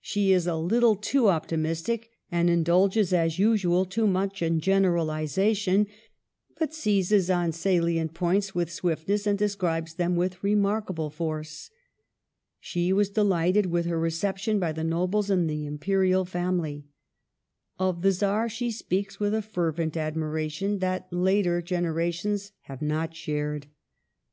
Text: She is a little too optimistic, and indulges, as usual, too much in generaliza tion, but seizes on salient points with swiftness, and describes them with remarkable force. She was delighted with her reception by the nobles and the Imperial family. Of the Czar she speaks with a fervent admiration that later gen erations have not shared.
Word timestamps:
She 0.00 0.30
is 0.30 0.46
a 0.46 0.54
little 0.54 0.94
too 0.94 1.26
optimistic, 1.26 2.10
and 2.30 2.48
indulges, 2.48 3.12
as 3.12 3.40
usual, 3.40 3.84
too 3.84 4.06
much 4.06 4.40
in 4.40 4.60
generaliza 4.60 5.56
tion, 5.56 5.88
but 6.56 6.72
seizes 6.72 7.28
on 7.30 7.50
salient 7.50 8.14
points 8.14 8.54
with 8.54 8.70
swiftness, 8.70 9.26
and 9.26 9.36
describes 9.36 9.94
them 9.94 10.14
with 10.14 10.44
remarkable 10.44 11.10
force. 11.10 11.68
She 12.60 12.92
was 12.92 13.10
delighted 13.10 13.66
with 13.66 13.86
her 13.86 13.98
reception 13.98 14.60
by 14.60 14.70
the 14.70 14.84
nobles 14.84 15.30
and 15.30 15.50
the 15.50 15.66
Imperial 15.66 16.24
family. 16.24 16.86
Of 17.76 18.02
the 18.02 18.12
Czar 18.12 18.48
she 18.48 18.70
speaks 18.70 19.18
with 19.18 19.34
a 19.34 19.42
fervent 19.42 19.96
admiration 19.96 20.78
that 20.78 21.08
later 21.12 21.60
gen 21.60 21.86
erations 21.86 22.52
have 22.66 22.80
not 22.82 23.16
shared. 23.16 23.66